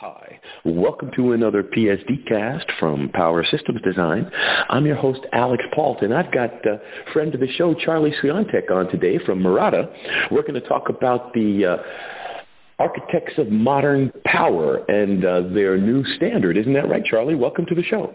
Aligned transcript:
Hi, 0.00 0.40
welcome 0.64 1.10
to 1.16 1.32
another 1.32 1.62
PSD 1.62 2.26
cast 2.26 2.64
from 2.78 3.10
Power 3.10 3.44
Systems 3.44 3.82
Design. 3.82 4.30
I'm 4.70 4.86
your 4.86 4.96
host, 4.96 5.20
Alex 5.34 5.62
Paulton. 5.74 6.10
I've 6.10 6.32
got 6.32 6.50
a 6.64 6.80
friend 7.12 7.34
of 7.34 7.40
the 7.40 7.52
show, 7.52 7.74
Charlie 7.74 8.14
Swiatek, 8.22 8.70
on 8.70 8.88
today 8.88 9.18
from 9.26 9.42
Murata. 9.42 9.90
We're 10.30 10.40
going 10.40 10.54
to 10.54 10.66
talk 10.66 10.88
about 10.88 11.34
the 11.34 11.66
uh, 11.66 11.76
architects 12.78 13.34
of 13.36 13.50
modern 13.50 14.10
power 14.24 14.78
and 14.90 15.22
uh, 15.22 15.42
their 15.52 15.76
new 15.76 16.02
standard. 16.16 16.56
Isn't 16.56 16.72
that 16.72 16.88
right, 16.88 17.04
Charlie? 17.04 17.34
Welcome 17.34 17.66
to 17.66 17.74
the 17.74 17.82
show. 17.82 18.14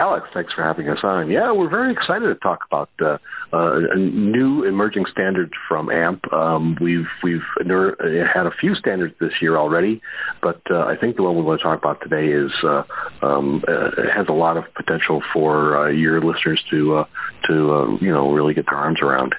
Alex, 0.00 0.28
thanks 0.32 0.52
for 0.52 0.62
having 0.62 0.88
us 0.88 1.00
on. 1.02 1.28
Yeah, 1.28 1.50
we're 1.50 1.68
very 1.68 1.92
excited 1.92 2.26
to 2.26 2.36
talk 2.36 2.60
about 2.70 2.88
uh, 3.00 3.18
uh, 3.52 3.80
a 3.90 3.96
new 3.96 4.62
emerging 4.62 5.06
standard 5.10 5.52
from 5.66 5.90
AMP. 5.90 6.32
Um, 6.32 6.78
we've 6.80 7.08
we've 7.24 7.42
had 7.58 8.46
a 8.46 8.52
few 8.60 8.76
standards 8.76 9.14
this 9.18 9.32
year 9.42 9.56
already, 9.56 10.00
but 10.40 10.60
uh, 10.70 10.84
I 10.84 10.96
think 10.96 11.16
the 11.16 11.24
one 11.24 11.34
we 11.34 11.42
want 11.42 11.58
to 11.58 11.64
talk 11.64 11.78
about 11.78 12.00
today 12.00 12.28
is 12.28 12.52
uh, 12.62 12.84
um, 13.22 13.64
uh, 13.66 13.90
has 14.14 14.26
a 14.28 14.32
lot 14.32 14.56
of 14.56 14.72
potential 14.74 15.20
for 15.32 15.76
uh, 15.76 15.88
your 15.88 16.20
listeners 16.20 16.62
to 16.70 17.04
to 17.48 17.98
you 18.00 18.12
know 18.12 18.30
really 18.30 18.54
get 18.54 18.66
their 18.66 18.78
arms 18.78 19.00
around. 19.02 19.34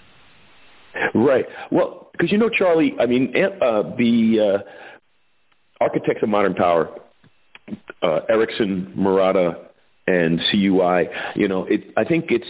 Right. 1.14 1.46
Well, 1.72 2.10
because 2.12 2.34
you 2.34 2.38
know, 2.38 2.50
Charlie, 2.50 2.96
I 3.00 3.06
mean, 3.06 3.32
the 3.32 4.66
architects 5.80 6.22
of 6.22 6.28
modern 6.28 6.54
power, 6.54 6.90
Ericsson, 8.04 8.92
Murata 8.94 9.69
and 10.10 10.40
CUI. 10.52 11.10
You 11.36 11.48
know, 11.48 11.66
it, 11.66 11.92
I 11.98 12.04
think 12.04 12.26
it's 12.30 12.48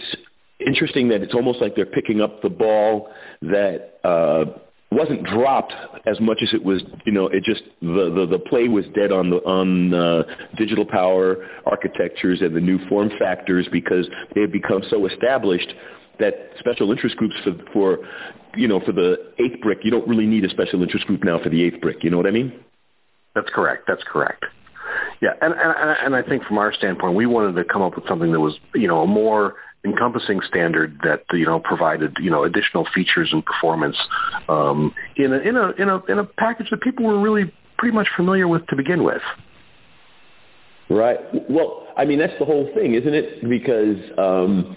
interesting 0.64 1.08
that 1.08 1.22
it's 1.22 1.34
almost 1.34 1.60
like 1.60 1.74
they're 1.76 1.86
picking 1.86 2.20
up 2.20 2.42
the 2.42 2.50
ball 2.50 3.08
that 3.42 3.98
uh, 4.04 4.44
wasn't 4.90 5.24
dropped 5.24 5.72
as 6.06 6.20
much 6.20 6.38
as 6.42 6.52
it 6.52 6.64
was. 6.64 6.82
You 7.04 7.12
know, 7.12 7.26
it 7.26 7.44
just 7.44 7.62
the 7.80 8.12
the, 8.14 8.26
the 8.30 8.38
play 8.38 8.68
was 8.68 8.84
dead 8.94 9.12
on 9.12 9.30
the 9.30 9.36
on 9.38 9.94
uh, 9.94 10.22
digital 10.56 10.84
power 10.84 11.46
architectures 11.66 12.40
and 12.40 12.54
the 12.54 12.60
new 12.60 12.78
form 12.88 13.10
factors 13.18 13.68
because 13.70 14.08
they 14.34 14.40
have 14.42 14.52
become 14.52 14.82
so 14.90 15.06
established 15.06 15.72
that 16.18 16.50
special 16.58 16.90
interest 16.92 17.16
groups 17.16 17.34
for 17.44 17.52
for 17.72 17.98
you 18.56 18.68
know 18.68 18.80
for 18.80 18.92
the 18.92 19.32
eighth 19.38 19.60
brick 19.62 19.78
you 19.82 19.90
don't 19.90 20.06
really 20.06 20.26
need 20.26 20.44
a 20.44 20.50
special 20.50 20.82
interest 20.82 21.06
group 21.06 21.24
now 21.24 21.38
for 21.42 21.50
the 21.50 21.62
eighth 21.62 21.80
brick. 21.80 22.02
You 22.02 22.10
know 22.10 22.16
what 22.16 22.26
I 22.26 22.32
mean? 22.32 22.52
That's 23.34 23.48
correct. 23.54 23.84
That's 23.86 24.02
correct. 24.06 24.44
Yeah, 25.20 25.34
and, 25.42 25.52
and 25.52 25.96
and 26.04 26.16
I 26.16 26.22
think 26.22 26.44
from 26.44 26.56
our 26.58 26.72
standpoint, 26.72 27.14
we 27.14 27.26
wanted 27.26 27.54
to 27.56 27.64
come 27.64 27.82
up 27.82 27.94
with 27.94 28.06
something 28.08 28.32
that 28.32 28.40
was 28.40 28.58
you 28.74 28.88
know 28.88 29.02
a 29.02 29.06
more 29.06 29.56
encompassing 29.84 30.40
standard 30.48 30.98
that 31.04 31.24
you 31.32 31.44
know 31.44 31.60
provided 31.60 32.16
you 32.20 32.30
know 32.30 32.44
additional 32.44 32.86
features 32.94 33.28
and 33.32 33.44
performance 33.44 33.96
um, 34.48 34.94
in 35.16 35.32
a 35.32 35.38
in 35.38 35.56
a 35.56 35.70
in 35.72 35.88
a 35.88 36.04
in 36.06 36.18
a 36.18 36.24
package 36.24 36.68
that 36.70 36.80
people 36.80 37.04
were 37.04 37.20
really 37.20 37.52
pretty 37.78 37.94
much 37.94 38.08
familiar 38.16 38.48
with 38.48 38.66
to 38.68 38.76
begin 38.76 39.04
with. 39.04 39.22
Right. 40.88 41.18
Well, 41.50 41.86
I 41.96 42.04
mean 42.06 42.18
that's 42.18 42.38
the 42.38 42.46
whole 42.46 42.70
thing, 42.74 42.94
isn't 42.94 43.14
it? 43.14 43.48
Because 43.48 43.98
um, 44.18 44.74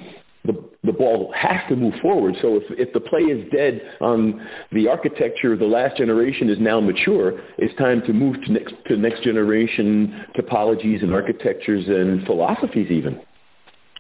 the 0.84 0.92
ball 0.92 1.34
has 1.36 1.62
to 1.70 1.76
move 1.76 1.94
forward. 2.02 2.36
So 2.42 2.58
if 2.58 2.64
if 2.78 2.94
the 2.94 3.00
play 3.00 3.22
is 3.22 3.50
dead 3.52 3.82
on 4.02 4.46
the 4.72 4.88
architecture, 4.88 5.56
the 5.56 5.66
last 5.66 5.98
generation 5.98 6.50
is 6.50 6.58
now 6.60 6.80
mature. 6.80 7.40
It's 7.58 7.76
time 7.78 8.02
to 8.06 8.14
move 8.14 8.42
to 8.44 8.52
next 8.52 8.74
to 8.88 8.98
next 8.98 9.24
generation 9.24 10.26
topologies 10.36 11.02
and 11.02 11.14
architectures 11.14 11.88
and 11.88 12.26
philosophies 12.26 12.92
even. 12.92 13.22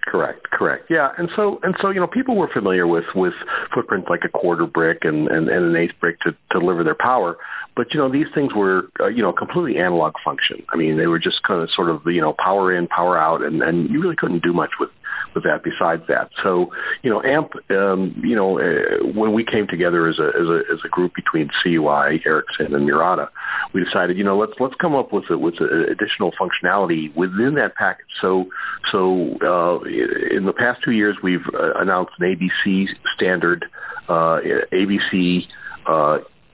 Correct, 0.06 0.50
correct. 0.52 0.88
Yeah, 0.90 1.12
and 1.18 1.30
so 1.36 1.60
and 1.64 1.74
so 1.82 1.90
you 1.90 2.02
know 2.02 2.08
people 2.08 2.36
were 2.36 2.50
familiar 2.50 2.86
with 2.86 3.06
with 3.16 3.34
footprints 3.74 4.10
like 4.10 4.22
a 4.26 4.30
quarter 4.30 4.66
brick 4.66 5.06
and 5.06 5.30
and, 5.30 5.48
and 5.48 5.66
an 5.66 5.76
eighth 5.78 5.94
brick 6.02 6.20
to, 6.22 6.32
to 6.32 6.60
deliver 6.60 6.84
their 6.84 6.96
power, 6.96 7.38
but 7.78 7.94
you 7.94 8.00
know 8.02 8.12
these 8.12 8.28
things 8.36 8.54
were 8.54 8.90
uh, 9.00 9.08
you 9.08 9.22
know 9.22 9.32
completely 9.32 9.80
analog 9.80 10.14
function. 10.24 10.62
I 10.74 10.76
mean 10.76 10.98
they 10.98 11.08
were 11.08 11.20
just 11.20 11.42
kind 11.44 11.62
of 11.62 11.70
sort 11.72 11.90
of 11.90 12.02
you 12.06 12.20
know 12.20 12.36
power 12.38 12.76
in, 12.76 12.88
power 12.88 13.18
out, 13.18 13.44
and 13.44 13.64
and 13.64 13.90
you 13.90 14.02
really 14.02 14.18
couldn't 14.18 14.44
do 14.44 14.52
much 14.52 14.72
with 14.78 14.90
with 15.34 15.44
that 15.44 15.64
besides 15.64 16.04
that. 16.08 16.30
So, 16.42 16.72
you 17.02 17.10
know, 17.10 17.22
AMP, 17.24 17.54
um, 17.72 18.22
you 18.24 18.36
know, 18.36 18.60
uh, 18.60 19.04
when 19.14 19.34
we 19.34 19.44
came 19.44 19.68
together 19.68 20.08
as 20.08 20.20
a, 20.20 20.28
as 20.28 20.48
a, 20.48 20.62
as 20.74 20.80
a 20.84 20.90
group 20.90 21.14
between 21.16 21.50
CUI, 21.62 22.22
Ericsson, 22.26 22.74
and 22.74 22.86
Murata, 22.86 23.30
we 23.74 23.84
decided, 23.84 24.18
you 24.18 24.24
know, 24.24 24.38
let's, 24.38 24.54
let's 24.60 24.76
come 24.76 24.96
up 24.96 25.12
with, 25.14 25.30
a, 25.30 25.38
with 25.38 25.56
a 25.56 25.88
additional 25.92 26.32
functionality 26.34 27.14
within 27.16 27.56
that 27.56 27.76
package. 27.76 28.06
So, 28.22 28.50
so, 28.92 29.38
uh, 29.42 29.84
in 29.84 30.46
the 30.46 30.54
past 30.54 30.82
two 30.84 30.92
years, 30.92 31.18
we've 31.24 31.46
uh, 31.54 31.74
announced 31.76 32.14
an 32.20 32.36
ABC 32.36 32.88
standard, 33.16 33.66
uh, 34.10 34.40
ABC, 34.72 35.48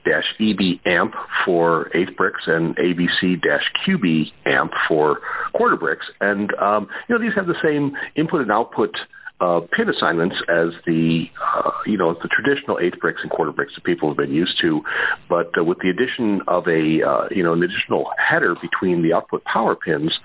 uh, 0.09 0.21
dash 0.21 0.35
EB 0.39 0.79
amp 0.85 1.15
for 1.45 1.89
eighth 1.95 2.15
bricks 2.15 2.47
and 2.47 2.75
ABC-QB-AMP 2.77 4.73
for 4.87 5.19
quarter 5.53 5.75
bricks. 5.75 6.09
And, 6.21 6.53
um, 6.55 6.87
you 7.07 7.15
know, 7.15 7.21
these 7.21 7.33
have 7.35 7.47
the 7.47 7.59
same 7.61 7.95
input 8.15 8.41
and 8.41 8.51
output 8.51 8.97
uh, 9.41 9.61
pin 9.71 9.89
assignments 9.89 10.35
as 10.49 10.69
the 10.85 11.29
uh, 11.41 11.71
you 11.85 11.97
know 11.97 12.13
the 12.13 12.27
traditional 12.27 12.79
eighth 12.79 12.99
bricks 12.99 13.21
and 13.21 13.31
quarter 13.31 13.51
bricks 13.51 13.73
that 13.75 13.83
people 13.83 14.09
have 14.09 14.17
been 14.17 14.33
used 14.33 14.59
to, 14.61 14.81
but 15.29 15.51
uh, 15.57 15.63
with 15.63 15.79
the 15.79 15.89
addition 15.89 16.41
of 16.47 16.67
a 16.67 17.01
uh, 17.01 17.27
you 17.31 17.43
know 17.43 17.53
an 17.53 17.63
additional 17.63 18.09
header 18.17 18.55
between 18.61 19.01
the 19.01 19.13
output 19.13 19.43
power 19.45 19.75
pins 19.75 20.17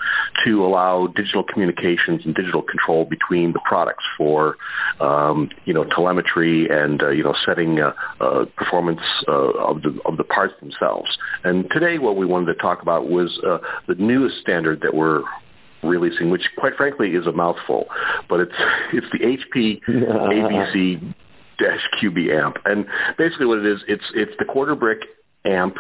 to 0.45 0.65
allow 0.65 1.07
digital 1.09 1.45
communications 1.45 2.23
and 2.25 2.35
digital 2.35 2.63
control 2.63 3.05
between 3.05 3.53
the 3.53 3.61
products 3.65 4.05
for 4.17 4.57
um, 5.01 5.49
you 5.65 5.73
know 5.73 5.85
telemetry 5.85 6.69
and 6.69 7.03
uh, 7.03 7.11
you 7.11 7.23
know 7.23 7.35
setting 7.45 7.81
uh, 7.81 7.93
uh, 8.21 8.45
performance 8.57 9.01
uh, 9.29 9.33
of 9.33 9.83
the 9.83 9.99
of 10.05 10.17
the 10.17 10.25
parts 10.25 10.55
themselves. 10.61 11.09
And 11.45 11.71
today, 11.71 11.99
what 11.99 12.17
we 12.17 12.27
wanted 12.27 12.47
to 12.47 12.55
talk 12.55 12.83
about 12.83 13.09
was 13.09 13.39
uh, 13.47 13.59
the 13.87 13.95
newest 13.95 14.41
standard 14.41 14.81
that 14.83 14.95
we're 14.95 15.23
releasing, 15.87 16.31
which 16.31 16.49
quite 16.59 16.75
frankly 16.77 17.11
is 17.11 17.27
a 17.27 17.33
mouthful, 17.33 17.87
but 18.29 18.41
it's 18.41 18.53
it's 18.93 19.07
the 19.13 19.19
HP 19.19 19.81
ABC 19.89 21.15
dash 21.59 21.89
QB 22.01 22.45
amp, 22.45 22.57
and 22.65 22.87
basically 23.17 23.47
what 23.47 23.59
it 23.59 23.67
is, 23.67 23.83
it's 23.89 24.05
it's 24.15 24.33
the 24.39 24.45
quarter 24.45 24.75
brick 24.75 24.99
amp 25.45 25.77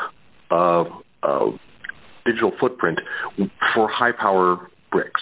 of, 0.50 0.87
uh, 1.22 1.50
digital 2.25 2.53
footprint 2.60 3.00
for 3.75 3.88
high 3.88 4.12
power 4.12 4.70
bricks. 4.91 5.20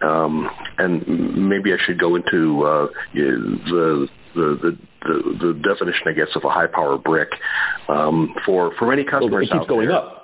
Um, 0.00 0.50
and 0.78 1.48
maybe 1.48 1.72
I 1.72 1.76
should 1.84 1.98
go 1.98 2.16
into 2.16 2.62
uh, 2.64 2.86
the, 3.14 3.58
the 3.66 4.08
the 4.34 4.78
the 5.02 5.38
the 5.40 5.60
definition, 5.62 6.02
I 6.06 6.12
guess, 6.12 6.28
of 6.34 6.44
a 6.44 6.50
high 6.50 6.66
power 6.66 6.98
brick 6.98 7.28
um, 7.88 8.34
for 8.44 8.72
for 8.78 8.86
many 8.86 9.04
customers 9.04 9.30
well, 9.32 9.40
it 9.40 9.46
keeps 9.46 9.54
out 9.54 9.68
going 9.68 9.88
there. 9.88 9.96
up. 9.96 10.17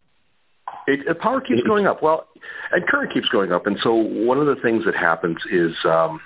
It, 0.87 1.19
power 1.21 1.41
keeps 1.41 1.63
going 1.63 1.87
up. 1.87 2.03
Well, 2.03 2.27
and 2.73 2.87
current 2.87 3.13
keeps 3.13 3.29
going 3.29 3.53
up. 3.53 3.67
And 3.67 3.79
so 3.83 3.95
one 3.95 4.39
of 4.39 4.47
the 4.47 4.57
things 4.57 4.85
that 4.85 4.95
happens 4.95 5.39
is 5.51 5.73
um, 5.85 6.21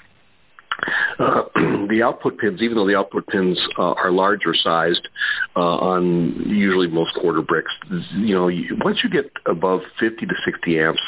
uh, 1.19 1.43
the 1.89 2.03
output 2.05 2.39
pins, 2.39 2.63
even 2.63 2.77
though 2.77 2.87
the 2.87 2.97
output 2.97 3.27
pins 3.29 3.59
uh, 3.79 3.93
are 3.93 4.11
larger 4.11 4.55
sized 4.55 5.09
uh, 5.57 5.61
on 5.61 6.45
usually 6.47 6.89
most 6.89 7.15
quarter 7.21 7.43
bricks, 7.43 7.73
you 8.17 8.35
know, 8.35 8.49
you, 8.49 8.77
once 8.81 8.99
you 9.03 9.11
get 9.11 9.31
above 9.47 9.81
50 9.99 10.27
to 10.27 10.35
60 10.45 10.79
amps, 10.79 11.01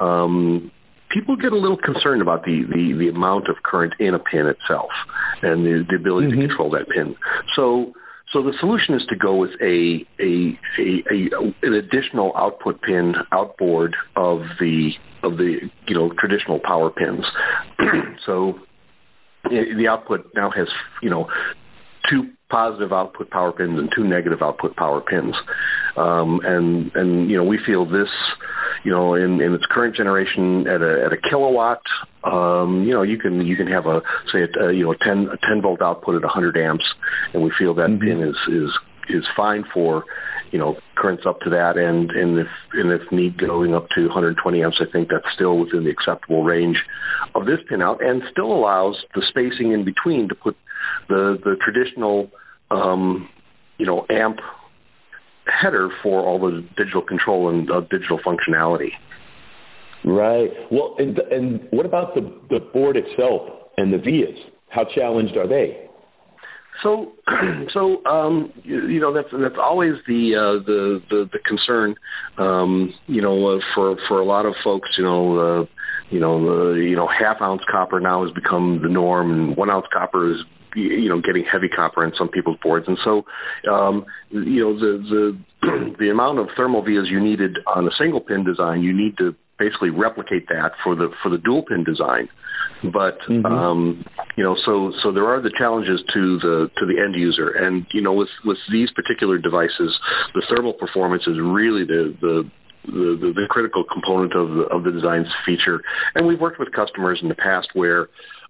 um, 0.00 0.70
people 1.10 1.36
get 1.36 1.52
a 1.52 1.56
little 1.56 1.76
concerned 1.76 2.22
about 2.22 2.44
the, 2.44 2.64
the, 2.64 2.92
the 2.98 3.08
amount 3.08 3.48
of 3.48 3.62
current 3.62 3.94
in 3.98 4.14
a 4.14 4.18
pin 4.18 4.46
itself 4.46 4.90
and 5.42 5.64
the, 5.64 5.86
the 5.88 5.96
ability 5.96 6.28
mm-hmm. 6.28 6.40
to 6.40 6.48
control 6.48 6.70
that 6.70 6.88
pin. 6.88 7.16
So 7.54 7.92
so 8.32 8.42
the 8.42 8.52
solution 8.58 8.94
is 8.94 9.04
to 9.06 9.16
go 9.16 9.36
with 9.36 9.50
a, 9.60 10.04
a, 10.18 10.58
a, 10.78 11.02
a, 11.10 11.54
an 11.62 11.74
additional 11.74 12.32
output 12.36 12.80
pin 12.82 13.14
outboard 13.32 13.96
of 14.16 14.42
the 14.58 14.92
of 15.22 15.36
the 15.36 15.70
you 15.86 15.94
know 15.94 16.10
traditional 16.18 16.58
power 16.58 16.90
pins. 16.90 17.24
so 18.26 18.58
the 19.50 19.86
output 19.88 20.30
now 20.34 20.50
has 20.50 20.68
you 21.02 21.10
know 21.10 21.28
two 22.08 22.30
positive 22.50 22.92
output 22.92 23.30
power 23.30 23.52
pins 23.52 23.78
and 23.78 23.90
two 23.94 24.04
negative 24.04 24.42
output 24.42 24.76
power 24.76 25.00
pins. 25.00 25.34
Um, 25.96 26.40
and 26.44 26.90
and 26.94 27.30
you 27.30 27.36
know 27.36 27.44
we 27.44 27.58
feel 27.58 27.84
this 27.84 28.10
you 28.84 28.90
know 28.90 29.14
in, 29.14 29.40
in 29.40 29.54
its 29.54 29.64
current 29.66 29.94
generation 29.96 30.66
at 30.68 30.82
a 30.82 31.04
at 31.04 31.12
a 31.12 31.16
kilowatt 31.16 31.82
um, 32.22 32.84
you 32.84 32.92
know 32.92 33.02
you 33.02 33.18
can 33.18 33.44
you 33.44 33.56
can 33.56 33.66
have 33.66 33.86
a 33.86 34.02
say 34.32 34.46
a, 34.60 34.72
you 34.72 34.84
know 34.84 34.92
a 34.92 34.98
10 34.98 35.28
a 35.32 35.36
10 35.46 35.62
volt 35.62 35.82
output 35.82 36.14
at 36.14 36.22
100 36.22 36.56
amps 36.56 36.84
and 37.32 37.42
we 37.42 37.50
feel 37.58 37.74
that 37.74 37.88
mm-hmm. 37.88 38.04
pin 38.04 38.20
is 38.22 38.36
is 38.48 38.70
is 39.08 39.24
fine 39.36 39.64
for 39.72 40.04
you 40.50 40.58
know 40.58 40.76
currents 40.94 41.24
up 41.26 41.40
to 41.40 41.50
that 41.50 41.76
and 41.76 42.10
and 42.12 42.38
if 42.38 42.48
and 42.74 42.92
if 42.92 43.10
need 43.10 43.38
going 43.38 43.74
up 43.74 43.88
to 43.94 44.02
120 44.02 44.62
amps 44.62 44.78
I 44.80 44.90
think 44.90 45.08
that's 45.08 45.26
still 45.34 45.58
within 45.58 45.84
the 45.84 45.90
acceptable 45.90 46.44
range 46.44 46.82
of 47.34 47.46
this 47.46 47.58
pinout 47.70 48.04
and 48.04 48.22
still 48.30 48.52
allows 48.52 49.02
the 49.14 49.22
spacing 49.28 49.72
in 49.72 49.84
between 49.84 50.28
to 50.28 50.34
put 50.34 50.56
the 51.08 51.38
the 51.42 51.56
traditional 51.60 52.30
um, 52.70 53.28
you 53.78 53.86
know 53.86 54.06
amp 54.10 54.40
header 55.46 55.90
for 56.02 56.20
all 56.20 56.38
the 56.38 56.66
digital 56.76 57.02
control 57.02 57.48
and 57.48 57.70
uh, 57.70 57.80
digital 57.90 58.18
functionality. 58.18 58.90
Right. 60.04 60.50
Well, 60.70 60.96
and, 60.98 61.18
and 61.18 61.66
what 61.70 61.86
about 61.86 62.14
the, 62.14 62.20
the 62.50 62.60
board 62.60 62.96
itself 62.96 63.42
and 63.78 63.92
the 63.92 63.98
vias? 63.98 64.38
How 64.68 64.84
challenged 64.84 65.36
are 65.36 65.46
they? 65.46 65.88
So, 66.82 67.12
so 67.72 68.04
um, 68.04 68.52
you, 68.64 68.88
you 68.88 69.00
know 69.00 69.12
that's 69.12 69.28
that's 69.32 69.56
always 69.58 69.94
the 70.08 70.34
uh, 70.34 70.64
the, 70.64 71.02
the 71.08 71.30
the 71.32 71.38
concern. 71.46 71.94
Um, 72.36 72.92
you 73.06 73.22
know, 73.22 73.56
uh, 73.56 73.60
for 73.74 73.96
for 74.08 74.20
a 74.20 74.24
lot 74.24 74.44
of 74.44 74.54
folks, 74.64 74.90
you 74.98 75.04
know, 75.04 75.38
uh, 75.38 75.66
you 76.10 76.20
know, 76.20 76.74
the 76.74 76.80
you 76.80 76.96
know 76.96 77.06
half 77.06 77.40
ounce 77.40 77.62
copper 77.70 78.00
now 78.00 78.22
has 78.24 78.32
become 78.32 78.80
the 78.82 78.88
norm, 78.88 79.30
and 79.30 79.56
one 79.56 79.70
ounce 79.70 79.86
copper 79.92 80.30
is 80.30 80.38
you 80.74 81.08
know 81.08 81.20
getting 81.20 81.44
heavy 81.44 81.68
copper 81.68 82.04
in 82.04 82.12
some 82.16 82.28
people's 82.28 82.58
boards, 82.62 82.86
and 82.88 82.98
so 83.04 83.24
um, 83.70 84.04
you 84.30 84.60
know 84.60 84.78
the 84.78 85.36
the 85.62 85.94
the 85.98 86.10
amount 86.10 86.38
of 86.38 86.48
thermal 86.56 86.82
vias 86.82 87.08
you 87.08 87.20
needed 87.20 87.58
on 87.66 87.86
a 87.86 87.90
single 87.92 88.20
pin 88.20 88.44
design, 88.44 88.82
you 88.82 88.92
need 88.92 89.16
to 89.18 89.34
basically 89.58 89.90
replicate 89.90 90.48
that 90.48 90.72
for 90.82 90.94
the 90.94 91.10
for 91.22 91.28
the 91.28 91.38
dual 91.38 91.62
pin 91.62 91.84
design. 91.84 92.28
But 92.92 93.18
mm-hmm. 93.20 93.46
um, 93.46 94.04
you 94.36 94.44
know, 94.44 94.56
so 94.64 94.92
so 95.02 95.12
there 95.12 95.26
are 95.26 95.40
the 95.40 95.52
challenges 95.56 96.02
to 96.12 96.38
the 96.38 96.70
to 96.76 96.86
the 96.86 97.00
end 97.00 97.14
user, 97.14 97.50
and 97.50 97.86
you 97.92 98.02
know, 98.02 98.12
with 98.12 98.28
with 98.44 98.58
these 98.70 98.90
particular 98.90 99.38
devices, 99.38 99.98
the 100.34 100.42
thermal 100.48 100.74
performance 100.74 101.26
is 101.26 101.38
really 101.40 101.84
the 101.84 102.14
the 102.20 102.50
the, 102.86 103.18
the, 103.20 103.32
the 103.34 103.46
critical 103.48 103.84
component 103.84 104.34
of 104.34 104.50
the, 104.50 104.62
of 104.64 104.84
the 104.84 104.92
design's 104.92 105.28
feature. 105.44 105.82
And 106.14 106.26
we've 106.26 106.40
worked 106.40 106.58
with 106.58 106.72
customers 106.72 107.20
in 107.22 107.28
the 107.28 107.34
past 107.34 107.68
where, 107.74 108.08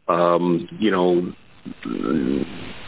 um, 0.08 0.68
you 0.78 0.90
know, 0.90 1.32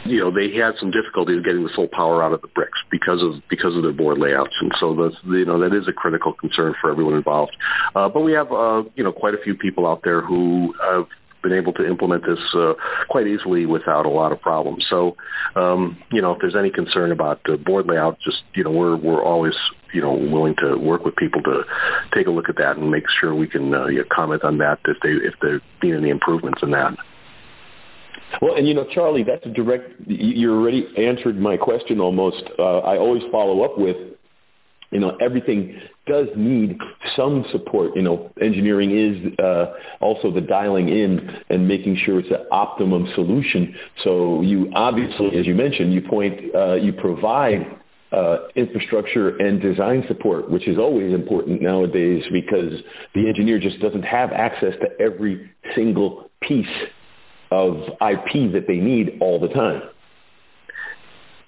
you 0.04 0.20
know 0.20 0.30
they 0.30 0.54
had 0.54 0.74
some 0.78 0.90
difficulty 0.90 1.40
getting 1.42 1.64
the 1.64 1.70
full 1.74 1.88
power 1.88 2.22
out 2.22 2.32
of 2.32 2.42
the 2.42 2.48
bricks 2.48 2.78
because 2.90 3.22
of 3.22 3.42
because 3.48 3.74
of 3.74 3.82
their 3.82 3.92
board 3.92 4.18
layouts, 4.18 4.54
and 4.60 4.70
so 4.78 4.94
that's 4.94 5.16
you 5.24 5.44
know 5.44 5.58
that 5.58 5.74
is 5.74 5.88
a 5.88 5.92
critical 5.92 6.32
concern 6.34 6.74
for 6.80 6.90
everyone 6.90 7.14
involved. 7.14 7.56
Uh, 7.94 8.08
but 8.08 8.20
we 8.20 8.32
have 8.32 8.52
uh, 8.52 8.82
you 8.94 9.02
know 9.02 9.12
quite 9.12 9.34
a 9.34 9.38
few 9.38 9.54
people 9.54 9.86
out 9.86 10.02
there 10.04 10.20
who 10.20 10.74
have 10.82 11.06
been 11.42 11.52
able 11.52 11.72
to 11.72 11.86
implement 11.86 12.24
this 12.26 12.38
uh, 12.54 12.74
quite 13.08 13.26
easily 13.26 13.66
without 13.66 14.04
a 14.04 14.08
lot 14.08 14.32
of 14.32 14.40
problems. 14.40 14.84
So, 14.90 15.16
um, 15.54 15.96
you 16.10 16.20
know, 16.20 16.32
if 16.32 16.40
there's 16.40 16.56
any 16.56 16.70
concern 16.70 17.12
about 17.12 17.40
board 17.64 17.86
layout, 17.86 18.18
just 18.20 18.42
you 18.54 18.64
know, 18.64 18.70
we're 18.70 18.96
we're 18.96 19.22
always 19.22 19.54
you 19.96 20.02
know 20.02 20.12
willing 20.12 20.54
to 20.56 20.76
work 20.76 21.04
with 21.04 21.16
people 21.16 21.42
to 21.42 21.64
take 22.14 22.26
a 22.26 22.30
look 22.30 22.48
at 22.48 22.56
that 22.56 22.76
and 22.76 22.90
make 22.90 23.04
sure 23.18 23.34
we 23.34 23.48
can 23.48 23.74
uh, 23.74 23.86
you 23.86 23.98
know, 23.98 24.04
comment 24.10 24.44
on 24.44 24.58
that 24.58 24.78
if 24.86 24.98
they 25.02 25.10
if 25.10 25.34
they 25.40 25.86
need 25.86 25.96
any 25.96 26.10
improvements 26.10 26.62
in 26.62 26.70
that. 26.70 26.96
Well, 28.42 28.56
and 28.56 28.66
you 28.66 28.74
know, 28.74 28.86
Charlie, 28.92 29.22
that's 29.22 29.46
a 29.46 29.50
direct. 29.50 29.92
You 30.06 30.52
already 30.52 30.86
answered 30.98 31.38
my 31.38 31.56
question 31.56 32.00
almost. 32.00 32.42
Uh, 32.58 32.78
I 32.78 32.98
always 32.98 33.22
follow 33.30 33.62
up 33.62 33.78
with, 33.78 33.96
you 34.90 35.00
know, 35.00 35.16
everything 35.20 35.80
does 36.06 36.26
need 36.36 36.76
some 37.14 37.44
support. 37.52 37.92
You 37.94 38.02
know, 38.02 38.30
engineering 38.40 38.90
is 38.90 39.38
uh, 39.38 39.74
also 40.00 40.30
the 40.30 40.40
dialing 40.40 40.88
in 40.88 41.36
and 41.50 41.66
making 41.66 41.96
sure 42.04 42.18
it's 42.18 42.30
an 42.30 42.46
optimum 42.50 43.08
solution. 43.14 43.74
So 44.04 44.42
you 44.42 44.70
obviously, 44.74 45.38
as 45.38 45.46
you 45.46 45.54
mentioned, 45.54 45.94
you 45.94 46.02
point, 46.02 46.54
uh, 46.54 46.74
you 46.74 46.92
provide 46.92 47.78
uh, 48.12 48.38
infrastructure 48.54 49.36
and 49.36 49.60
design 49.60 50.04
support, 50.08 50.50
which 50.50 50.68
is 50.68 50.78
always 50.78 51.12
important 51.12 51.60
nowadays 51.60 52.22
because 52.32 52.80
the 53.14 53.28
engineer 53.28 53.58
just 53.58 53.80
doesn't 53.80 54.04
have 54.04 54.32
access 54.32 54.74
to 54.80 54.88
every 55.00 55.50
single 55.74 56.30
piece 56.40 56.66
of 57.50 57.76
IP 58.00 58.52
that 58.52 58.64
they 58.66 58.76
need 58.76 59.18
all 59.20 59.40
the 59.40 59.48
time. 59.48 59.82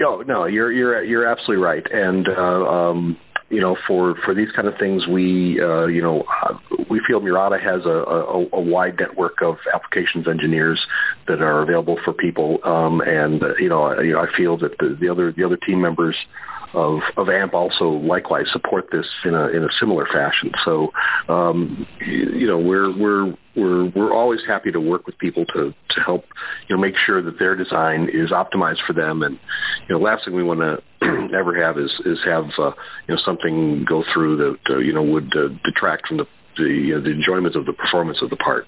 No, 0.01 0.23
no, 0.23 0.45
you're 0.45 0.71
you're 0.71 1.03
you're 1.03 1.27
absolutely 1.27 1.63
right, 1.63 1.85
and 1.91 2.29
uh, 2.29 2.67
um, 2.67 3.17
you 3.51 3.61
know, 3.61 3.77
for 3.87 4.15
for 4.25 4.35
these 4.35 4.51
kind 4.53 4.69
of 4.69 4.77
things, 4.79 5.07
we 5.07 5.61
uh, 5.61 5.87
you 5.87 6.03
know 6.03 6.25
we 6.91 7.01
feel 7.07 7.21
Murata 7.21 7.59
has 7.59 7.85
a, 7.87 7.89
a, 7.89 8.47
a 8.53 8.61
wide 8.61 8.99
network 8.99 9.41
of 9.43 9.57
applications 9.73 10.29
engineers 10.29 10.85
that 11.27 11.41
are 11.41 11.63
available 11.63 11.99
for 12.05 12.13
people, 12.13 12.59
um, 12.65 13.01
and 13.01 13.43
uh, 13.43 13.55
you 13.59 13.69
know, 13.69 13.99
you 14.01 14.13
know, 14.13 14.21
I 14.21 14.27
feel 14.37 14.59
that 14.59 14.77
the, 14.79 14.97
the 15.01 15.09
other 15.09 15.33
the 15.33 15.45
other 15.45 15.57
team 15.57 15.81
members 15.81 16.17
of, 16.75 17.01
of 17.17 17.29
AMP 17.29 17.55
also 17.55 17.89
likewise 17.89 18.47
support 18.53 18.89
this 18.93 19.07
in 19.25 19.35
a 19.35 19.49
in 19.49 19.65
a 19.65 19.69
similar 19.81 20.07
fashion. 20.07 20.53
So, 20.65 20.93
um, 21.29 21.87
you 22.01 22.47
know, 22.47 22.59
we're 22.59 22.97
we're 22.97 23.35
we're 23.57 23.87
we're 23.87 24.13
always 24.13 24.41
happy 24.47 24.71
to 24.73 24.81
work 24.81 25.07
with 25.07 25.19
people 25.19 25.47
to 25.47 25.75
to 25.91 26.01
help 26.01 26.25
you 26.69 26.77
know 26.77 26.81
make 26.81 26.97
sure 26.97 27.23
that 27.23 27.39
their 27.39 27.57
design 27.57 28.09
is 28.13 28.31
optimized 28.31 28.85
for 28.87 28.93
them. 28.93 29.23
And 29.23 29.39
you 29.89 29.95
know, 29.95 29.99
last 29.99 30.25
thing 30.25 30.35
we 30.35 30.43
want 30.43 30.61
to 30.61 30.83
ever 31.35 31.61
have 31.61 31.79
is 31.79 31.93
is 32.05 32.19
have 32.25 32.47
uh, 32.59 32.73
you 33.07 33.15
know 33.15 33.21
something 33.25 33.85
go 33.89 34.05
through 34.13 34.37
that 34.37 34.75
uh, 34.75 34.79
you 34.79 34.93
know 34.93 35.03
would 35.03 35.35
uh, 35.37 35.49
detract 35.65 36.09
from 36.09 36.19
the 36.19 36.27
the, 36.57 36.95
uh, 36.97 37.01
the 37.01 37.11
enjoyment 37.11 37.55
of 37.55 37.67
the 37.67 37.73
performance 37.73 38.19
of 38.21 38.31
the 38.31 38.37
part. 38.37 38.67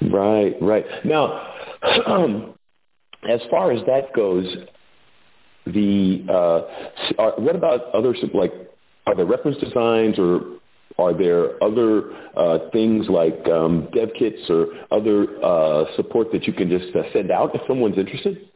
Right, 0.00 0.54
right. 0.62 0.84
Now, 1.04 1.54
um, 2.06 2.54
as 3.30 3.40
far 3.50 3.72
as 3.72 3.84
that 3.86 4.14
goes, 4.14 4.46
the 5.66 6.24
uh, 6.28 7.20
are, 7.20 7.32
what 7.38 7.54
about 7.54 7.94
other 7.94 8.14
like 8.32 8.52
are 9.06 9.14
there 9.14 9.26
reference 9.26 9.58
designs 9.58 10.18
or 10.18 10.58
are 10.98 11.16
there 11.16 11.62
other 11.62 12.10
uh, 12.36 12.70
things 12.72 13.06
like 13.08 13.46
um, 13.48 13.88
dev 13.94 14.08
kits 14.18 14.38
or 14.48 14.66
other 14.90 15.26
uh, 15.44 15.84
support 15.96 16.32
that 16.32 16.44
you 16.44 16.52
can 16.52 16.68
just 16.68 16.94
uh, 16.96 17.02
send 17.12 17.30
out 17.30 17.54
if 17.54 17.60
someone's 17.68 17.98
interested? 17.98 18.47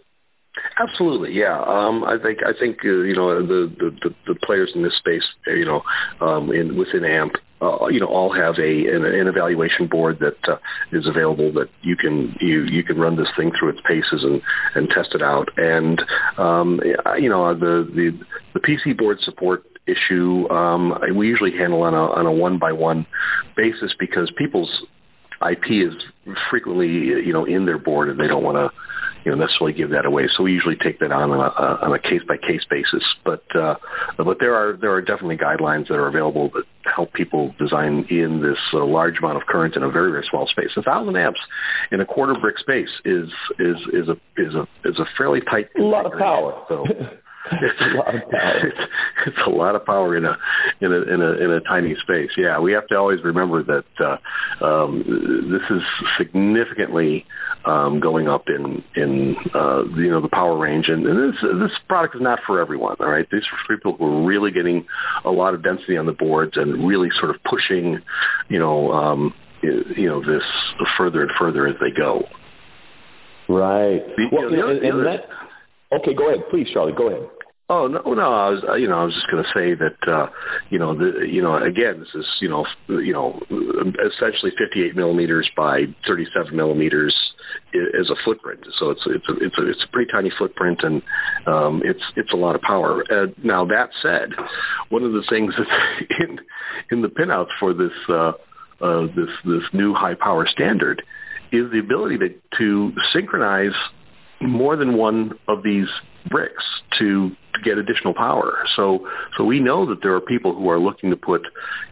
Absolutely, 0.78 1.32
yeah. 1.32 1.62
Um, 1.62 2.04
I 2.04 2.19
think 2.19 2.40
I 2.44 2.52
think 2.58 2.78
uh, 2.84 2.88
you 2.88 3.14
know 3.14 3.40
the, 3.40 3.72
the 4.02 4.14
the 4.26 4.34
players 4.44 4.70
in 4.75 4.82
this 4.82 4.96
space, 4.99 5.25
you 5.46 5.64
know, 5.64 5.82
um, 6.20 6.52
in 6.52 6.76
within 6.76 7.04
AMP 7.04 7.37
uh, 7.62 7.87
you 7.88 8.00
know, 8.00 8.06
all 8.06 8.32
have 8.32 8.58
a 8.58 8.87
an, 8.88 9.04
an 9.04 9.28
evaluation 9.28 9.87
board 9.87 10.19
that 10.19 10.37
uh, 10.49 10.56
is 10.90 11.06
available 11.06 11.52
that 11.52 11.69
you 11.82 11.96
can 11.96 12.37
you 12.40 12.64
you 12.64 12.82
can 12.82 12.99
run 12.99 13.16
this 13.16 13.28
thing 13.37 13.52
through 13.58 13.69
its 13.69 13.81
paces 13.87 14.25
and 14.25 14.43
and 14.75 14.88
test 14.90 15.14
it 15.14 15.22
out. 15.22 15.49
And 15.56 16.02
um, 16.38 16.81
you 17.19 17.28
know, 17.28 17.54
the 17.54 17.88
the 17.94 18.19
the 18.54 18.60
PC 18.60 18.99
board 18.99 19.20
support 19.20 19.64
issue 19.87 20.49
um, 20.50 20.99
we 21.14 21.28
usually 21.28 21.56
handle 21.56 21.82
on 21.82 21.94
a 21.94 22.04
on 22.04 22.26
a 22.26 22.32
one 22.32 22.58
by 22.58 22.72
one 22.72 23.06
basis 23.56 23.94
because 23.99 24.32
people's 24.37 24.84
IP 25.49 25.70
is 25.70 25.94
frequently 26.50 26.88
you 26.88 27.32
know 27.32 27.44
in 27.44 27.64
their 27.66 27.78
board 27.78 28.08
and 28.08 28.19
they 28.19 28.26
don't 28.26 28.44
want 28.44 28.56
to 28.56 28.70
you 29.24 29.30
know 29.30 29.38
necessarily 29.38 29.72
give 29.72 29.90
that 29.90 30.04
away. 30.04 30.28
So 30.36 30.42
we 30.44 30.52
usually 30.52 30.76
take 30.76 30.98
that 31.00 31.12
on 31.12 31.30
a, 31.30 31.34
on 31.34 31.92
a 31.92 31.98
case 31.98 32.22
by 32.26 32.36
case 32.36 32.64
basis. 32.69 33.04
But 33.24 33.44
uh, 33.54 33.76
but 34.16 34.38
there 34.40 34.54
are 34.54 34.76
there 34.76 34.92
are 34.92 35.02
definitely 35.02 35.36
guidelines 35.36 35.88
that 35.88 35.94
are 35.94 36.08
available 36.08 36.50
that 36.50 36.64
help 36.94 37.12
people 37.12 37.54
design 37.58 38.06
in 38.10 38.42
this 38.42 38.58
uh, 38.72 38.84
large 38.84 39.19
amount 39.19 39.36
of 39.36 39.46
current 39.46 39.76
in 39.76 39.82
a 39.82 39.90
very 39.90 40.10
very 40.10 40.26
small 40.28 40.46
space. 40.46 40.70
A 40.76 40.82
thousand 40.82 41.16
amps 41.16 41.40
in 41.90 42.00
a 42.00 42.06
quarter 42.06 42.34
brick 42.34 42.58
space 42.58 42.90
is 43.04 43.30
is 43.58 43.76
is 43.92 44.08
a 44.08 44.16
is 44.36 44.54
a 44.54 44.66
is 44.84 44.98
a 44.98 45.06
fairly 45.16 45.40
tight 45.40 45.68
a 45.78 45.82
lot 45.82 46.06
of 46.06 46.18
power. 46.18 46.64
So. 46.68 46.84
It's 47.50 47.80
a 47.80 47.96
lot 47.96 48.14
of 48.14 48.30
power. 48.30 48.66
It's, 48.66 48.92
it's 49.26 49.46
a 49.46 49.50
lot 49.50 49.75
of 49.75 49.84
power 49.84 50.16
in 50.16 50.25
a 50.25 50.38
in 50.80 50.92
a 50.92 51.00
in 51.02 51.22
a 51.22 51.32
in 51.32 51.50
a 51.50 51.61
tiny 51.61 51.97
space. 51.97 52.30
Yeah, 52.37 52.61
we 52.61 52.73
have 52.73 52.87
to 52.88 52.97
always 52.97 53.23
remember 53.25 53.62
that 53.64 53.85
uh, 54.00 54.64
um, 54.64 55.50
this 55.50 55.76
is 55.76 55.82
significantly 56.16 57.26
um, 57.64 58.00
going 58.00 58.28
up 58.28 58.49
in 58.49 58.83
in 58.97 59.37
uh, 59.54 59.85
you 59.97 60.11
know 60.11 60.21
the 60.21 60.28
power 60.28 60.57
range, 60.57 60.88
and, 60.88 61.07
and 61.07 61.33
this 61.33 61.40
this 61.42 61.78
product 61.88 62.14
is 62.16 62.21
not 62.21 62.40
for 62.47 62.61
everyone. 62.61 62.97
All 63.00 63.09
right, 63.09 63.26
these 63.31 63.42
are 63.42 63.75
people 63.75 63.97
who 63.97 64.04
are 64.04 64.26
really 64.26 64.50
getting 64.50 64.85
a 65.25 65.31
lot 65.31 65.54
of 65.54 65.62
density 65.62 65.97
on 65.97 66.07
the 66.07 66.12
boards 66.12 66.57
and 66.57 66.87
really 66.87 67.09
sort 67.19 67.31
of 67.31 67.42
pushing, 67.45 68.00
you 68.49 68.59
know, 68.59 68.92
um, 68.92 69.35
you 69.62 70.09
know 70.09 70.21
this 70.21 70.42
further 70.97 71.23
and 71.23 71.31
further 71.38 71.66
as 71.66 71.76
they 71.81 71.90
go. 71.90 72.26
Right. 73.49 74.02
well, 74.33 74.50
you 74.50 74.57
know, 74.57 74.69
and, 74.69 74.83
and 74.83 75.07
that, 75.07 75.28
okay, 75.92 76.14
go 76.14 76.28
ahead, 76.31 76.45
please, 76.50 76.69
Charlie. 76.73 76.92
Go 76.92 77.09
ahead. 77.09 77.28
Oh 77.69 77.87
no, 77.87 78.00
no. 78.02 78.33
I 78.33 78.50
was, 78.50 78.64
uh, 78.69 78.75
you 78.75 78.88
know, 78.88 78.99
I 78.99 79.04
was 79.04 79.14
just 79.14 79.31
going 79.31 79.42
to 79.42 79.50
say 79.54 79.75
that, 79.75 80.12
uh, 80.12 80.26
you 80.69 80.78
know, 80.78 80.95
the, 80.95 81.26
you 81.26 81.40
know, 81.40 81.57
again, 81.57 82.00
this 82.00 82.14
is, 82.14 82.26
you 82.40 82.49
know, 82.49 82.66
you 82.88 83.12
know, 83.12 83.40
essentially 84.04 84.52
58 84.59 84.95
millimeters 84.95 85.50
by 85.57 85.85
37 86.07 86.54
millimeters 86.54 87.14
is 87.73 88.11
a 88.11 88.16
footprint. 88.25 88.66
So 88.78 88.90
it's 88.90 89.02
it's 89.07 89.28
a 89.28 89.33
it's 89.45 89.59
a 89.59 89.71
it's 89.71 89.85
a 89.85 89.88
pretty 89.92 90.11
tiny 90.12 90.31
footprint, 90.37 90.81
and 90.83 91.02
um, 91.47 91.83
it's 91.85 92.02
it's 92.16 92.33
a 92.33 92.37
lot 92.37 92.54
of 92.54 92.61
power. 92.62 93.04
Uh, 93.11 93.26
now 93.42 93.64
that 93.66 93.90
said, 94.02 94.31
one 94.90 95.04
of 95.04 95.12
the 95.12 95.25
things 95.31 95.54
that's 95.59 95.71
in 96.21 96.40
in 96.90 97.02
the 97.02 97.09
pinouts 97.09 97.50
for 97.59 97.73
this 97.73 97.92
uh, 98.09 98.33
uh, 98.81 99.07
this 99.14 99.31
this 99.45 99.62
new 99.73 99.95
high 99.95 100.14
power 100.14 100.47
standard 100.47 101.02
is 101.52 101.71
the 101.71 101.78
ability 101.78 102.19
to 102.19 102.35
to 102.59 102.92
synchronize 103.12 103.75
more 104.42 104.76
than 104.76 104.96
one 104.96 105.38
of 105.49 105.62
these 105.62 105.88
bricks 106.28 106.64
to, 106.99 107.30
to 107.54 107.61
get 107.64 107.78
additional 107.78 108.14
power. 108.14 108.64
So 108.76 109.08
so 109.37 109.44
we 109.44 109.61
know 109.61 109.87
that 109.87 110.02
there 110.02 110.14
are 110.14 110.20
people 110.20 110.54
who 110.54 110.68
are 110.70 110.78
looking 110.78 111.11
to 111.11 111.16
put 111.16 111.42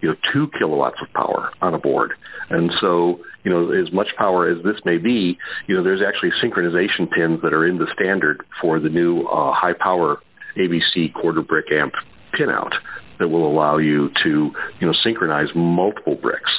you 0.00 0.09
know 0.09 0.16
two 0.33 0.50
kilowatts 0.59 1.00
of 1.02 1.12
power 1.12 1.52
on 1.61 1.75
a 1.75 1.78
board, 1.78 2.12
and 2.49 2.71
so 2.80 3.21
you 3.45 3.50
know 3.50 3.73
as 3.73 3.92
much 3.92 4.09
power 4.16 4.49
as 4.49 4.62
this 4.64 4.76
may 4.85 4.99
be, 4.99 5.38
you 5.66 5.76
know 5.76 5.83
there's 5.83 6.02
actually 6.02 6.30
synchronization 6.42 7.11
pins 7.11 7.40
that 7.42 7.52
are 7.52 7.66
in 7.66 7.78
the 7.78 7.87
standard 7.95 8.45
for 8.61 8.80
the 8.80 8.88
new 8.88 9.23
uh, 9.23 9.52
high 9.52 9.75
power 9.75 10.21
ABC 10.57 11.12
quarter 11.14 11.42
brick 11.42 11.73
amp 11.73 11.95
pinout 12.35 12.73
that 13.19 13.28
will 13.28 13.47
allow 13.47 13.76
you 13.78 14.11
to 14.23 14.52
you 14.80 14.87
know 14.87 14.95
synchronize 15.02 15.49
multiple 15.54 16.14
bricks 16.14 16.50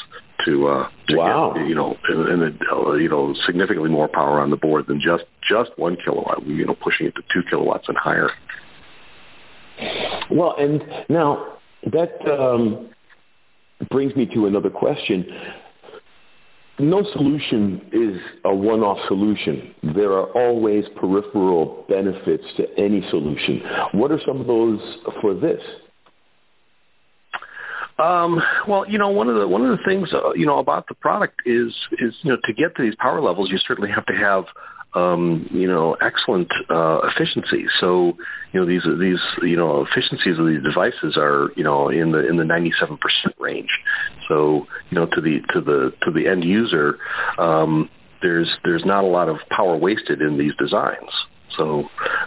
to, 0.46 0.68
uh, 0.68 0.90
to 1.08 1.18
wow. 1.18 1.54
get 1.56 1.68
you 1.68 1.76
know 1.76 1.98
and, 2.08 2.44
and 2.44 2.60
uh, 2.72 2.94
you 2.94 3.10
know 3.10 3.34
significantly 3.46 3.90
more 3.90 4.08
power 4.08 4.40
on 4.40 4.50
the 4.50 4.58
board 4.58 4.88
than 4.88 5.00
just 5.00 5.26
just 5.48 5.72
one 5.78 5.98
kilowatt. 6.04 6.46
You 6.46 6.66
know, 6.66 6.76
pushing 6.76 7.08
it 7.08 7.16
to 7.16 7.22
two 7.34 7.42
kilowatts 7.50 7.88
and 7.88 7.98
higher. 7.98 8.30
Well, 10.30 10.56
and 10.58 10.84
now 11.10 11.58
that 11.92 12.22
um, 12.32 12.90
brings 13.90 14.16
me 14.16 14.26
to 14.34 14.46
another 14.46 14.70
question. 14.70 15.26
No 16.80 17.04
solution 17.14 17.90
is 17.92 18.20
a 18.44 18.56
one-off 18.56 18.98
solution. 19.08 19.76
There 19.94 20.14
are 20.14 20.32
always 20.32 20.86
peripheral 20.96 21.86
benefits 21.88 22.44
to 22.58 22.66
any 22.80 23.08
solution. 23.12 23.62
What 23.92 24.12
are 24.12 24.20
some 24.26 24.42
of 24.42 24.48
those 24.48 24.80
for 25.22 25.36
this? 25.36 25.62
Um, 28.02 28.42
well, 28.68 28.90
you 28.90 28.98
know, 28.98 29.10
one 29.10 29.30
of 29.30 29.36
the 29.36 29.48
one 29.48 29.64
of 29.64 29.78
the 29.78 29.84
things 29.84 30.10
uh, 30.14 30.34
you 30.34 30.46
know 30.46 30.58
about 30.58 30.88
the 30.88 30.96
product 30.96 31.42
is 31.46 31.74
is 32.00 32.16
you 32.22 32.32
know 32.32 32.38
to 32.44 32.54
get 32.54 32.76
to 32.78 32.82
these 32.82 32.96
power 32.96 33.22
levels, 33.22 33.52
you 33.52 33.60
certainly 33.60 33.92
have 33.92 34.06
to 34.08 34.14
have 34.14 34.46
um, 34.94 35.48
you 35.52 35.68
know 35.68 35.96
excellent 36.02 36.52
uh, 36.70 37.02
efficiency. 37.04 37.66
So 37.80 38.18
you 38.54 38.60
know 38.60 38.66
these 38.66 38.84
these 39.00 39.20
you 39.44 39.56
know 39.56 39.86
efficiencies 39.86 40.40
of 40.40 40.48
these 40.48 40.64
devices 40.64 41.16
are 41.16 41.50
you 41.56 41.64
know 41.64 41.90
in 41.90 42.12
the 42.12 42.28
in 42.28 42.38
the 42.38 42.44
97% 42.44 42.98
range. 43.40 43.70
So 44.28 44.66
you 44.90 44.96
know 44.96 45.06
to 45.06 45.22
the 45.22 45.42
to 45.54 45.62
the 45.62 45.94
to 46.02 46.12
the 46.12 46.28
end 46.28 46.44
user, 46.44 46.98
um, 47.38 47.88
there's 48.24 48.50
there's 48.64 48.84
not 48.84 49.04
a 49.04 49.08
lot 49.08 49.30
of 49.30 49.38
power 49.50 49.78
wasted 49.78 50.22
in 50.22 50.40
these 50.40 50.54
designs. 50.58 51.10
So 51.56 51.84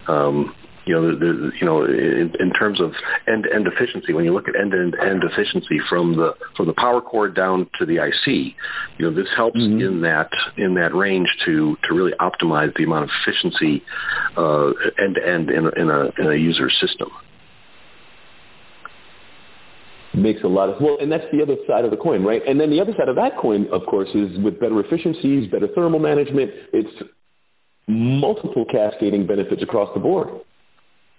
um, 0.07 0.55
you 0.87 0.95
know, 0.95 1.11
the, 1.11 1.17
the, 1.17 1.51
you 1.59 1.67
know, 1.67 1.85
in, 1.85 2.33
in 2.39 2.53
terms 2.53 2.81
of 2.81 2.93
end-to-end 3.27 3.67
efficiency, 3.67 4.13
when 4.13 4.25
you 4.25 4.33
look 4.33 4.49
at 4.49 4.57
end-to-end 4.57 5.23
efficiency 5.25 5.81
from 5.89 6.17
the 6.17 6.35
from 6.57 6.67
the 6.67 6.75
power 6.75 7.01
cord 7.01 7.35
down 7.35 7.69
to 7.79 7.87
the 7.87 7.97
IC, 7.97 8.55
you 8.99 9.11
know, 9.11 9.15
this 9.15 9.29
helps 9.37 9.59
mm-hmm. 9.59 9.81
in 9.81 10.01
that 10.03 10.31
in 10.57 10.75
that 10.75 10.95
range 10.95 11.29
to 11.47 11.77
to 11.89 11.95
really 11.95 12.13
optimize 12.21 12.75
the 12.77 12.85
amount 12.85 13.05
of 13.05 13.11
efficiency 13.23 13.83
uh, 14.37 14.69
end-to-end 14.99 15.51
in 15.51 15.67
a, 15.67 15.71
in 15.71 15.91
a 15.91 16.11
in 16.19 16.33
a 16.33 16.37
user 16.37 16.69
system. 16.71 17.09
Makes 20.13 20.45
a 20.45 20.49
lot 20.49 20.69
of 20.69 20.81
well 20.81 20.99
and 21.01 21.11
that's 21.11 21.25
the 21.33 21.43
other 21.43 21.57
side 21.67 21.85
of 21.85 21.91
the 21.91 21.97
coin 21.97 22.23
right? 22.25 22.43
And 22.47 22.61
then 22.61 22.71
the 22.71 22.81
other 22.81 22.93
side 22.97 23.09
of 23.09 23.17
that 23.17 23.37
coin 23.39 23.67
of 23.73 23.85
course 23.87 24.11
is 24.15 24.39
with 24.39 24.61
better 24.61 24.79
efficiencies 24.79 25.51
better 25.51 25.67
thermal 25.75 25.99
management 25.99 26.53
it's 26.73 27.03
multiple 27.89 28.65
cascading 28.71 29.27
benefits 29.27 29.63
across 29.63 29.93
the 29.93 29.99
board 29.99 30.29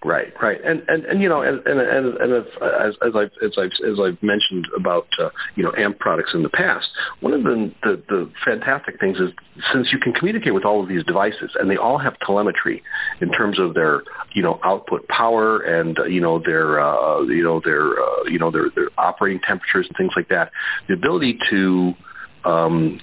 Right, 0.06 0.32
right, 0.40 0.64
and 0.64 0.84
and 0.88 1.04
and 1.06 1.20
you 1.20 1.28
know, 1.28 1.42
and 1.42 1.66
and 1.66 1.80
and, 1.82 2.18
and 2.18 2.34
if, 2.34 2.46
as 2.62 2.94
as 3.02 3.16
I've 3.16 3.32
as 3.44 3.58
I've 3.58 3.72
as 3.92 4.00
I've 4.00 4.22
mentioned 4.22 4.68
about 4.78 5.08
uh, 5.18 5.30
you 5.56 5.64
know 5.64 5.74
AMP 5.76 5.98
products 5.98 6.30
in 6.36 6.44
the 6.44 6.50
past, 6.50 6.88
one 7.22 7.34
of 7.34 7.42
the, 7.42 7.74
the 7.82 8.04
the 8.08 8.32
fantastic 8.46 9.00
things 9.00 9.18
is 9.18 9.32
since 9.74 9.92
you 9.92 9.98
can 9.98 10.14
communicate 10.14 10.54
with 10.54 10.64
all 10.64 10.80
of 10.84 10.88
these 10.88 11.04
devices 11.06 11.50
and 11.60 11.72
they 11.72 11.78
all 11.78 11.98
have 11.98 12.20
telemetry 12.20 12.84
in 13.20 13.32
terms 13.32 13.58
of 13.58 13.74
their 13.74 14.04
you 14.36 14.44
know 14.44 14.60
output 14.64 15.08
power 15.08 15.62
and 15.62 15.98
uh, 15.98 16.04
you 16.04 16.22
know 16.22 16.38
their 16.38 16.80
uh, 16.80 17.22
you 17.24 17.42
know 17.42 17.60
their 17.66 18.00
uh, 18.00 18.24
you 18.26 18.38
know 18.38 18.52
their 18.52 18.70
their 18.76 18.90
operating 19.00 19.40
temperatures 19.40 19.88
and 19.88 19.98
things 19.98 20.14
like 20.16 20.30
that, 20.30 20.52
the 20.88 20.94
ability 20.94 21.40
to 21.50 21.96
um, 22.44 23.02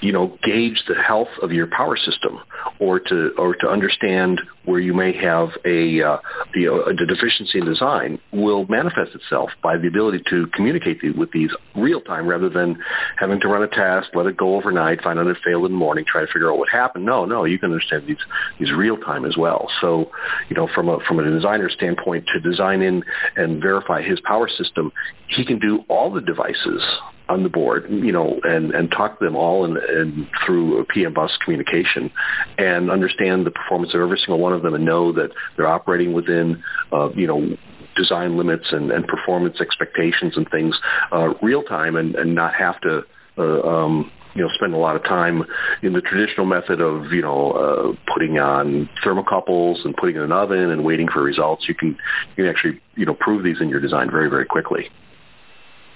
you 0.00 0.12
know, 0.12 0.38
gauge 0.42 0.82
the 0.86 0.94
health 0.94 1.28
of 1.42 1.52
your 1.52 1.66
power 1.66 1.96
system, 1.96 2.38
or 2.78 3.00
to 3.00 3.32
or 3.38 3.54
to 3.56 3.68
understand 3.68 4.40
where 4.64 4.80
you 4.80 4.92
may 4.92 5.12
have 5.16 5.48
a 5.64 6.02
uh, 6.02 6.18
the, 6.54 6.66
a 6.66 6.94
deficiency 7.06 7.58
in 7.58 7.64
design 7.64 8.18
will 8.32 8.66
manifest 8.66 9.14
itself 9.14 9.50
by 9.62 9.76
the 9.76 9.88
ability 9.88 10.22
to 10.28 10.46
communicate 10.48 10.98
with 11.16 11.30
these 11.32 11.50
real 11.74 12.00
time 12.02 12.26
rather 12.26 12.48
than 12.48 12.78
having 13.16 13.40
to 13.40 13.48
run 13.48 13.62
a 13.62 13.68
test, 13.68 14.08
let 14.14 14.26
it 14.26 14.36
go 14.36 14.56
overnight, 14.56 15.02
find 15.02 15.18
out 15.18 15.26
it 15.26 15.36
failed 15.44 15.64
in 15.64 15.72
the 15.72 15.78
morning, 15.78 16.04
try 16.06 16.20
to 16.20 16.26
figure 16.26 16.52
out 16.52 16.58
what 16.58 16.68
happened. 16.68 17.04
No, 17.04 17.24
no, 17.24 17.44
you 17.44 17.58
can 17.58 17.72
understand 17.72 18.06
these 18.06 18.18
these 18.60 18.72
real 18.72 18.98
time 18.98 19.24
as 19.24 19.36
well. 19.36 19.70
So, 19.80 20.10
you 20.48 20.56
know, 20.56 20.68
from 20.74 20.88
a 20.88 20.98
from 21.06 21.18
a 21.18 21.30
designer 21.30 21.70
standpoint, 21.70 22.26
to 22.34 22.40
design 22.40 22.82
in 22.82 23.02
and 23.36 23.62
verify 23.62 24.02
his 24.02 24.20
power 24.20 24.48
system, 24.48 24.92
he 25.28 25.44
can 25.44 25.58
do 25.58 25.84
all 25.88 26.10
the 26.10 26.20
devices 26.20 26.82
on 27.28 27.42
the 27.42 27.48
board, 27.48 27.86
you 27.90 28.12
know, 28.12 28.40
and, 28.44 28.72
and 28.72 28.90
talk 28.90 29.18
to 29.18 29.24
them 29.24 29.36
all 29.36 29.64
and, 29.64 29.76
and 29.76 30.26
through 30.44 30.84
PMBus 30.94 31.38
communication 31.44 32.10
and 32.56 32.90
understand 32.90 33.44
the 33.44 33.50
performance 33.50 33.94
of 33.94 34.00
every 34.00 34.18
single 34.18 34.38
one 34.38 34.52
of 34.52 34.62
them 34.62 34.74
and 34.74 34.84
know 34.84 35.12
that 35.12 35.30
they're 35.56 35.66
operating 35.66 36.12
within, 36.12 36.62
uh, 36.92 37.10
you 37.14 37.26
know, 37.26 37.56
design 37.96 38.36
limits 38.36 38.66
and, 38.70 38.90
and 38.90 39.06
performance 39.06 39.60
expectations 39.60 40.36
and 40.36 40.48
things 40.50 40.78
uh, 41.12 41.34
real 41.42 41.62
time 41.62 41.96
and, 41.96 42.14
and 42.14 42.34
not 42.34 42.54
have 42.54 42.80
to, 42.80 43.02
uh, 43.36 43.60
um, 43.62 44.10
you 44.34 44.42
know, 44.42 44.48
spend 44.54 44.72
a 44.72 44.78
lot 44.78 44.96
of 44.96 45.02
time 45.02 45.44
in 45.82 45.92
the 45.92 46.00
traditional 46.00 46.46
method 46.46 46.80
of, 46.80 47.12
you 47.12 47.20
know, 47.20 47.50
uh, 47.52 48.12
putting 48.12 48.38
on 48.38 48.88
thermocouples 49.04 49.84
and 49.84 49.96
putting 49.96 50.16
in 50.16 50.22
an 50.22 50.32
oven 50.32 50.70
and 50.70 50.84
waiting 50.84 51.08
for 51.08 51.22
results. 51.22 51.68
You 51.68 51.74
can, 51.74 51.88
you 51.88 52.44
can 52.44 52.46
actually, 52.46 52.80
you 52.94 53.04
know, 53.04 53.14
prove 53.14 53.42
these 53.42 53.60
in 53.60 53.68
your 53.68 53.80
design 53.80 54.10
very, 54.10 54.30
very 54.30 54.46
quickly. 54.46 54.88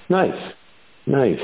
Nice. 0.08 0.52
Nice. 1.06 1.40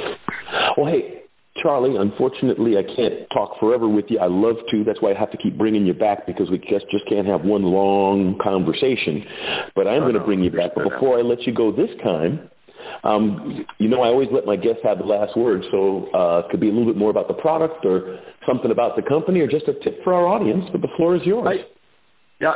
Well, 0.76 0.86
hey, 0.86 1.22
Charlie, 1.56 1.96
unfortunately, 1.96 2.76
I 2.78 2.82
can't 2.82 3.28
talk 3.32 3.58
forever 3.58 3.88
with 3.88 4.06
you. 4.08 4.18
I 4.18 4.26
love 4.26 4.56
to. 4.70 4.84
That's 4.84 5.00
why 5.02 5.10
I 5.10 5.14
have 5.14 5.30
to 5.32 5.36
keep 5.36 5.58
bringing 5.58 5.86
you 5.86 5.94
back 5.94 6.26
because 6.26 6.50
we 6.50 6.58
just 6.58 6.88
just 6.90 7.06
can't 7.08 7.26
have 7.26 7.42
one 7.42 7.64
long 7.64 8.38
conversation. 8.38 9.24
But 9.74 9.88
I'm 9.88 10.02
going 10.02 10.14
to 10.14 10.20
bring 10.20 10.42
you 10.42 10.50
back. 10.50 10.72
But 10.74 10.88
before 10.90 11.18
I 11.18 11.22
let 11.22 11.42
you 11.42 11.52
go 11.52 11.72
this 11.72 11.90
time, 12.02 12.48
um, 13.04 13.66
you 13.78 13.88
know, 13.88 14.02
I 14.02 14.08
always 14.08 14.28
let 14.30 14.46
my 14.46 14.56
guests 14.56 14.80
have 14.84 14.98
the 14.98 15.04
last 15.04 15.36
word. 15.36 15.64
So 15.70 16.08
uh, 16.14 16.42
it 16.44 16.50
could 16.50 16.60
be 16.60 16.68
a 16.68 16.72
little 16.72 16.86
bit 16.86 16.96
more 16.96 17.10
about 17.10 17.28
the 17.28 17.34
product 17.34 17.84
or 17.84 18.20
something 18.46 18.70
about 18.70 18.96
the 18.96 19.02
company 19.02 19.40
or 19.40 19.48
just 19.48 19.66
a 19.68 19.74
tip 19.74 20.02
for 20.04 20.14
our 20.14 20.26
audience. 20.26 20.64
But 20.70 20.82
the 20.82 20.88
floor 20.96 21.16
is 21.16 21.22
yours. 21.24 21.46
I- 21.48 21.77
yeah, 22.40 22.54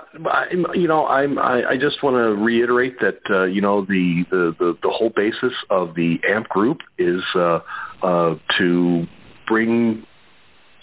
you 0.74 0.86
know, 0.86 1.06
I'm, 1.06 1.38
I, 1.38 1.70
I 1.70 1.76
just 1.76 2.04
want 2.04 2.14
to 2.14 2.40
reiterate 2.40 3.00
that 3.00 3.18
uh, 3.28 3.44
you 3.44 3.60
know 3.60 3.84
the, 3.84 4.24
the, 4.30 4.54
the, 4.58 4.78
the 4.80 4.90
whole 4.90 5.10
basis 5.10 5.52
of 5.70 5.94
the 5.96 6.20
AMP 6.28 6.48
group 6.48 6.78
is 6.98 7.22
uh, 7.34 7.58
uh, 8.02 8.36
to 8.58 9.06
bring 9.48 10.06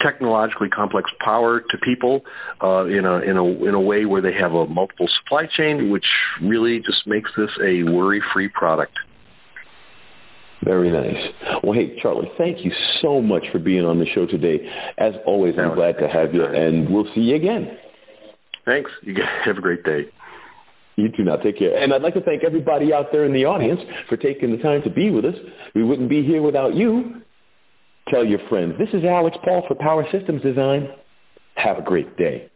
technologically 0.02 0.70
complex 0.70 1.10
power 1.20 1.62
to 1.62 1.78
people 1.78 2.22
uh, 2.62 2.86
in 2.86 3.06
a 3.06 3.20
in 3.20 3.38
a 3.38 3.46
in 3.46 3.74
a 3.74 3.80
way 3.80 4.04
where 4.04 4.22
they 4.22 4.34
have 4.34 4.54
a 4.54 4.68
multiple 4.68 5.08
supply 5.24 5.46
chain, 5.46 5.90
which 5.90 6.06
really 6.42 6.80
just 6.82 7.08
makes 7.08 7.32
this 7.38 7.52
a 7.64 7.84
worry-free 7.84 8.50
product. 8.50 8.98
Very 10.62 10.92
nice. 10.92 11.32
Well, 11.64 11.72
hey, 11.72 11.98
Charlie, 12.02 12.30
thank 12.38 12.66
you 12.66 12.74
so 13.02 13.22
much 13.22 13.46
for 13.50 13.60
being 13.60 13.86
on 13.86 13.98
the 13.98 14.06
show 14.06 14.26
today. 14.26 14.70
As 14.98 15.14
always, 15.26 15.56
I'm 15.58 15.74
glad 15.74 15.98
to 16.00 16.08
have 16.10 16.34
you, 16.34 16.44
and 16.44 16.90
we'll 16.90 17.08
see 17.16 17.22
you 17.22 17.36
again. 17.36 17.78
Thanks. 18.70 18.92
You 19.02 19.16
guys 19.16 19.28
have 19.46 19.58
a 19.58 19.62
great 19.62 19.84
day. 19.84 20.06
You 20.96 21.10
too 21.10 21.24
now. 21.24 21.38
Take 21.38 21.58
care. 21.58 21.76
And 21.76 21.94
I'd 21.94 22.02
like 22.02 22.14
to 22.14 22.22
thank 22.22 22.44
everybody 22.44 22.94
out 22.94 23.12
there 23.12 23.26
in 23.26 23.34
the 23.34 23.46
audience 23.46 23.82
for 24.08 24.18
taking 24.18 24.52
the 24.52 24.62
time 24.62 24.84
to 24.84 24.90
be 24.90 25.10
with 25.10 25.26
us. 25.26 25.36
We 25.74 25.84
wouldn't 25.84 26.10
be 26.10 26.24
here 26.24 26.42
without 26.42 26.76
you. 26.76 27.22
Tell 28.10 28.26
your 28.26 28.40
friends. 28.48 28.76
This 28.78 28.90
is 28.94 29.04
Alex 29.06 29.38
Paul 29.44 29.64
for 29.68 29.76
Power 29.76 30.06
Systems 30.12 30.42
Design. 30.42 30.90
Have 31.56 31.78
a 31.78 31.82
great 31.82 32.16
day. 32.18 32.50